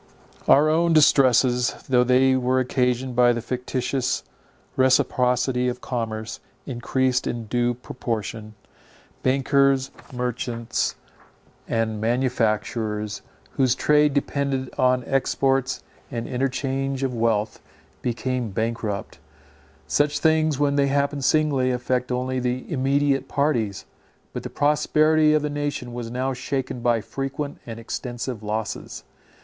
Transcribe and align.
Our 0.47 0.67
own 0.67 0.93
distresses, 0.93 1.75
though 1.87 2.03
they 2.03 2.35
were 2.35 2.59
occasioned 2.59 3.15
by 3.15 3.33
the 3.33 3.39
fictitious 3.41 4.23
reciprocity 4.75 5.67
of 5.67 5.79
commerce, 5.79 6.39
encreased 6.65 7.27
in 7.27 7.45
due 7.45 7.75
proportion. 7.75 8.55
Bankers, 9.21 9.91
merchants, 10.11 10.95
and 11.67 12.01
manufacturers, 12.01 13.21
whose 13.51 13.75
trade 13.75 14.15
depended 14.15 14.73
on 14.75 15.03
exports 15.05 15.83
and 16.09 16.27
interchange 16.27 17.03
of 17.03 17.13
wealth, 17.13 17.61
became 18.01 18.49
bankrupt. 18.49 19.19
Such 19.85 20.17
things, 20.17 20.57
when 20.57 20.77
they 20.77 20.87
happen 20.87 21.21
singly, 21.21 21.69
affect 21.69 22.11
only 22.11 22.39
the 22.39 22.65
immediate 22.73 23.27
parties; 23.27 23.85
but 24.33 24.41
the 24.41 24.49
prosperity 24.49 25.35
of 25.35 25.43
the 25.43 25.49
nation 25.51 25.93
was 25.93 26.09
now 26.09 26.33
shaken 26.33 26.79
by 26.79 27.01
frequent 27.01 27.59
and 27.67 27.79
extensive 27.79 28.41
losses. 28.41 29.03